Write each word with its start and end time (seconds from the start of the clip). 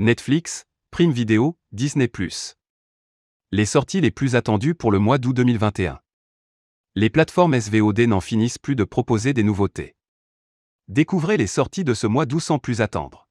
Netflix, 0.00 0.64
Prime 0.90 1.12
Video, 1.12 1.56
Disney+. 1.70 2.10
Les 3.52 3.64
sorties 3.64 4.00
les 4.00 4.10
plus 4.10 4.34
attendues 4.34 4.74
pour 4.74 4.90
le 4.90 4.98
mois 4.98 5.18
d'août 5.18 5.34
2021. 5.34 6.00
Les 6.96 7.10
plateformes 7.10 7.60
SVOD 7.60 8.00
n'en 8.00 8.20
finissent 8.20 8.58
plus 8.58 8.74
de 8.74 8.82
proposer 8.82 9.34
des 9.34 9.44
nouveautés. 9.44 9.94
Découvrez 10.88 11.36
les 11.36 11.46
sorties 11.46 11.84
de 11.84 11.94
ce 11.94 12.08
mois 12.08 12.26
d'août 12.26 12.40
sans 12.40 12.58
plus 12.58 12.80
attendre. 12.80 13.28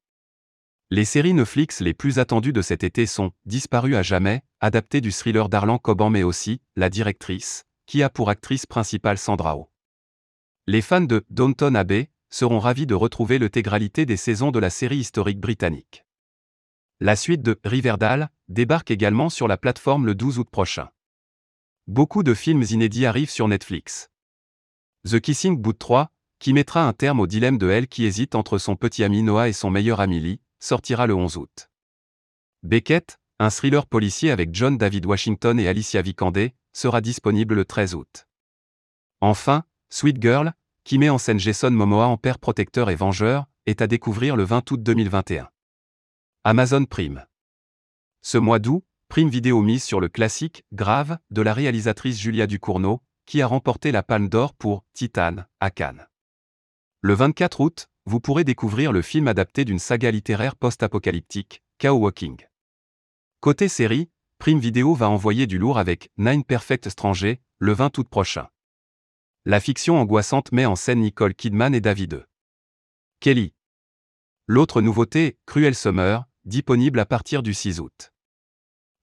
Les 0.90 1.04
séries 1.04 1.34
Netflix 1.34 1.82
les 1.82 1.94
plus 1.94 2.18
attendues 2.18 2.54
de 2.54 2.62
cet 2.62 2.86
été 2.86 3.08
sont 3.08 3.34
Disparu 3.46 3.98
à 3.98 4.02
jamais, 4.02 4.42
adapté 4.62 5.02
du 5.02 5.12
thriller 5.12 5.50
d'Arlan 5.50 5.80
Coban 5.80 6.10
mais 6.10 6.24
aussi 6.24 6.62
La 6.78 6.90
directrice, 6.90 7.66
qui 7.88 8.04
a 8.04 8.10
pour 8.10 8.30
actrice 8.30 8.66
principale 8.66 9.18
Sandra 9.18 9.58
Oh. 9.58 9.70
Les 10.68 10.82
fans 10.82 11.02
de 11.02 11.26
Downton 11.30 11.76
Abbey 11.76 12.10
seront 12.30 12.60
ravis 12.60 12.88
de 12.88 12.96
retrouver 12.96 13.38
l'intégralité 13.38 14.06
des 14.06 14.16
saisons 14.16 14.52
de 14.52 14.60
la 14.60 14.70
série 14.70 15.00
historique 15.00 15.42
britannique. 15.42 16.06
La 17.06 17.18
suite 17.18 17.42
de 17.42 17.60
Riverdale 17.66 18.30
débarque 18.48 18.90
également 18.90 19.30
sur 19.30 19.50
la 19.50 19.58
plateforme 19.58 20.06
le 20.06 20.16
12 20.16 20.40
août 20.40 20.48
prochain. 20.50 20.88
Beaucoup 21.86 22.24
de 22.24 22.34
films 22.34 22.64
inédits 22.70 23.06
arrivent 23.06 23.30
sur 23.30 23.50
Netflix. 23.50 24.10
The 25.06 25.20
Kissing 25.20 25.58
Booth 25.58 25.80
3, 25.80 26.14
qui 26.40 26.54
mettra 26.54 26.88
un 26.88 26.94
terme 26.94 27.20
au 27.20 27.28
dilemme 27.28 27.58
de 27.58 27.70
elle 27.70 27.90
qui 27.90 28.06
hésite 28.06 28.36
entre 28.36 28.58
son 28.58 28.78
petit 28.78 29.04
ami 29.04 29.22
Noah 29.22 29.50
et 29.50 29.52
son 29.52 29.70
meilleur 29.70 30.00
ami 30.00 30.22
Lee, 30.22 30.40
sortira 30.62 31.06
le 31.06 31.14
11 31.14 31.36
août. 31.36 31.70
Beckett, 32.64 33.20
un 33.38 33.50
thriller 33.50 33.86
policier 33.86 34.32
avec 34.32 34.56
John 34.56 34.78
David 34.78 35.06
Washington 35.06 35.60
et 35.60 35.68
Alicia 35.68 36.02
Vikander, 36.02 36.56
sera 36.72 37.02
disponible 37.02 37.56
le 37.56 37.66
13 37.66 37.96
août. 37.96 38.30
Enfin, 39.20 39.66
Sweet 39.90 40.22
Girl, 40.22 40.54
qui 40.86 41.00
met 41.00 41.10
en 41.10 41.18
scène 41.18 41.38
Jason 41.38 41.72
Momoa 41.72 42.08
en 42.08 42.16
père 42.16 42.40
protecteur 42.40 42.90
et 42.90 42.96
vengeur, 42.96 43.48
est 43.66 43.82
à 43.82 43.88
découvrir 43.88 44.38
le 44.38 44.46
20 44.46 44.72
août 44.72 44.82
2021. 44.82 45.50
Amazon 46.46 46.84
Prime. 46.84 47.26
Ce 48.22 48.38
mois 48.38 48.60
d'août, 48.60 48.84
Prime 49.08 49.30
Vidéo 49.30 49.62
mise 49.62 49.82
sur 49.82 50.02
le 50.02 50.10
classique 50.10 50.66
Grave 50.74 51.18
de 51.30 51.42
la 51.42 51.54
réalisatrice 51.54 52.20
Julia 52.20 52.48
Ducournau, 52.48 53.02
qui 53.26 53.42
a 53.42 53.48
remporté 53.48 53.94
la 53.94 54.04
Palme 54.04 54.28
d'Or 54.28 54.54
pour 54.54 54.84
Titane 54.92 55.48
à 55.62 55.72
Cannes. 55.72 56.06
Le 57.00 57.14
24 57.14 57.62
août, 57.62 57.88
vous 58.04 58.20
pourrez 58.20 58.44
découvrir 58.44 58.92
le 58.92 59.02
film 59.02 59.30
adapté 59.30 59.64
d'une 59.64 59.80
saga 59.80 60.12
littéraire 60.12 60.58
post-apocalyptique, 60.58 61.64
Cow 61.78 61.94
Walking. 61.94 62.46
Côté 63.40 63.70
série, 63.70 64.10
Prime 64.38 64.60
Video 64.60 64.94
va 64.94 65.10
envoyer 65.10 65.48
du 65.48 65.58
lourd 65.58 65.78
avec 65.78 66.12
Nine 66.18 66.44
Perfect 66.44 66.90
Strangers, 66.90 67.42
le 67.60 67.72
20 67.72 67.98
août 68.00 68.10
prochain. 68.10 68.50
La 69.46 69.62
fiction 69.62 69.98
angoissante 69.98 70.52
met 70.52 70.66
en 70.66 70.76
scène 70.76 71.00
Nicole 71.00 71.36
Kidman 71.36 71.74
et 71.74 71.80
David 71.80 72.28
Kelly. 73.22 73.54
L'autre 74.46 74.82
nouveauté, 74.82 75.38
Cruel 75.46 75.74
Summer, 75.74 76.26
disponible 76.46 77.00
à 77.00 77.06
partir 77.06 77.44
du 77.44 77.54
6 77.54 77.80
août. 77.80 78.14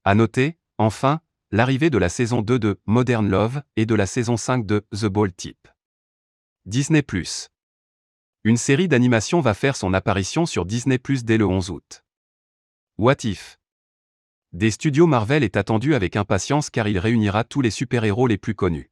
À 0.03 0.15
noter, 0.15 0.57
enfin, 0.77 1.21
l'arrivée 1.51 1.89
de 1.89 1.97
la 1.97 2.09
saison 2.09 2.41
2 2.41 2.59
de 2.59 2.79
Modern 2.85 3.27
Love 3.27 3.61
et 3.75 3.85
de 3.85 3.95
la 3.95 4.05
saison 4.05 4.37
5 4.37 4.65
de 4.65 4.85
The 4.91 5.05
Ball 5.05 5.33
Tip. 5.33 5.67
Disney+. 6.65 7.03
Une 8.43 8.57
série 8.57 8.87
d'animation 8.87 9.41
va 9.41 9.53
faire 9.53 9.75
son 9.75 9.93
apparition 9.93 10.45
sur 10.45 10.65
Disney+, 10.65 10.99
dès 11.23 11.37
le 11.37 11.45
11 11.45 11.69
août. 11.69 12.03
What 12.97 13.23
If? 13.23 13.57
Des 14.53 14.71
studios 14.71 15.07
Marvel 15.07 15.43
est 15.43 15.57
attendu 15.57 15.95
avec 15.95 16.15
impatience 16.15 16.69
car 16.69 16.87
il 16.87 16.99
réunira 16.99 17.43
tous 17.43 17.61
les 17.61 17.71
super-héros 17.71 18.27
les 18.27 18.37
plus 18.37 18.55
connus. 18.55 18.91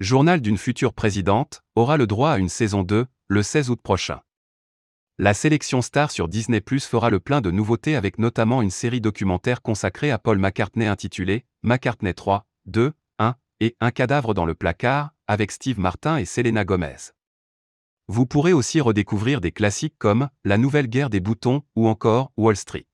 Journal 0.00 0.40
d'une 0.40 0.58
future 0.58 0.92
présidente 0.92 1.62
aura 1.74 1.96
le 1.96 2.06
droit 2.06 2.32
à 2.32 2.38
une 2.38 2.48
saison 2.48 2.82
2, 2.82 3.06
le 3.28 3.42
16 3.42 3.70
août 3.70 3.80
prochain. 3.80 4.20
La 5.18 5.32
sélection 5.32 5.80
star 5.80 6.10
sur 6.10 6.28
Disney 6.28 6.60
Plus 6.60 6.84
fera 6.84 7.08
le 7.08 7.20
plein 7.20 7.40
de 7.40 7.50
nouveautés 7.50 7.96
avec 7.96 8.18
notamment 8.18 8.60
une 8.60 8.70
série 8.70 9.00
documentaire 9.00 9.62
consacrée 9.62 10.10
à 10.10 10.18
Paul 10.18 10.38
McCartney 10.38 10.84
intitulée 10.86 11.46
McCartney 11.62 12.12
3, 12.12 12.44
2, 12.66 12.92
1 13.18 13.34
et 13.60 13.76
Un 13.80 13.92
cadavre 13.92 14.34
dans 14.34 14.44
le 14.44 14.54
placard 14.54 15.14
avec 15.26 15.52
Steve 15.52 15.80
Martin 15.80 16.18
et 16.18 16.26
Selena 16.26 16.66
Gomez. 16.66 17.14
Vous 18.08 18.26
pourrez 18.26 18.52
aussi 18.52 18.78
redécouvrir 18.82 19.40
des 19.40 19.52
classiques 19.52 19.96
comme 19.98 20.28
La 20.44 20.58
nouvelle 20.58 20.86
guerre 20.86 21.08
des 21.08 21.20
boutons 21.20 21.62
ou 21.76 21.88
encore 21.88 22.30
Wall 22.36 22.56
Street. 22.56 22.84